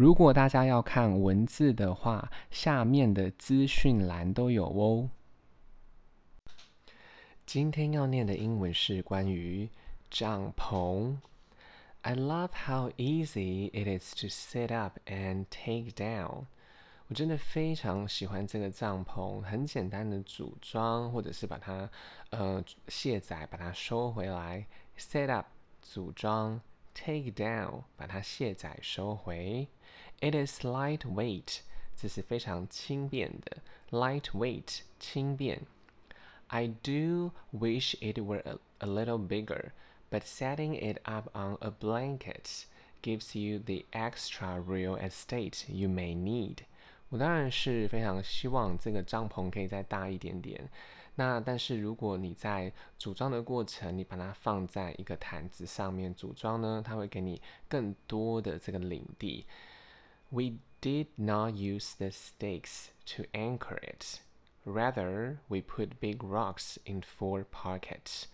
[0.00, 5.10] 如果大家要看文字的话，下面的资讯栏都有哦。
[7.44, 9.68] 今天要念的英文是关于
[10.08, 11.18] 帐篷。
[12.00, 16.46] I love how easy it is to set up and take down。
[17.08, 21.90] 我真的非常喜欢这个帐篷，很简单的组装，或者是把它
[22.30, 24.66] 呃卸载，把它收回来。
[24.96, 25.48] Set up
[25.82, 26.58] 组装
[26.93, 29.67] ，take down 把它卸载收回。
[30.19, 31.59] It is lightweight，
[31.95, 33.57] 这是非常轻便的。
[33.91, 35.61] Lightweight 轻便。
[36.47, 39.71] I do wish it were a, a little bigger,
[40.09, 42.65] but setting it up on a blanket
[43.01, 46.65] gives you the extra real estate you may need.
[47.10, 50.70] 我当然是非常希望这个帐篷可以再大一点点。
[51.16, 59.44] 那但是如果你在组装的过程，你把它放在一个毯子上面组装呢，它会给你更多的这个领地。
[60.30, 64.20] We did not use the stakes to anchor it.
[64.64, 68.26] Rather, we put big rocks in four pockets.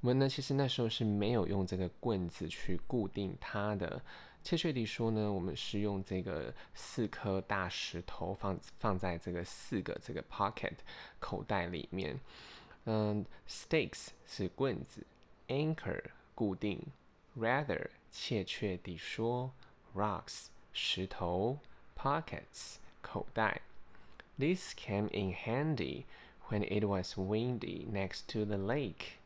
[0.00, 4.02] 我们呢，其实那时候是没有用这个棍子去固定它的。
[4.43, 10.75] 切确地说呢，我们是用这个四颗大石头放放在这个四个这个 pocket
[11.19, 12.19] 口袋里面。
[12.85, 15.05] 嗯，stakes 是棍子，
[15.49, 16.01] anchor
[16.33, 16.81] 固定，
[17.37, 19.51] rather 切确地说，
[19.93, 21.59] rocks 石头，
[21.97, 23.61] pockets 口袋。
[24.39, 26.05] This came in handy
[26.49, 29.17] when it was windy next to the lake.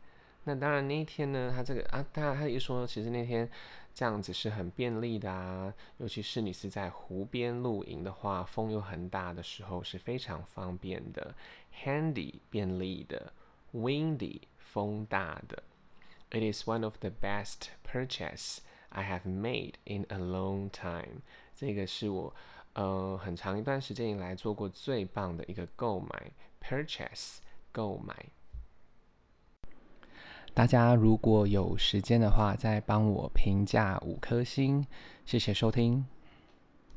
[0.48, 3.50] 那当然那一天呢，他这个啊，他他一说，其实那天
[3.92, 11.34] 这样子是很便利的啊，尤其是你是在湖边露营的话，风又很大的时候是非常方便的。
[11.82, 13.32] Handy 便利的
[13.74, 15.64] ，windy 风大的。
[16.30, 18.58] It is one of the best purchase
[18.90, 21.22] I have made in a long time。
[21.56, 22.32] 这个是我
[22.74, 26.30] 呃很长一段时间以来做过最棒的一个购买
[26.62, 27.38] ，purchase
[27.72, 28.14] 购买。
[30.56, 34.86] 大家如果有时间的话，再帮我评价五颗星，
[35.26, 36.06] 谢谢收听。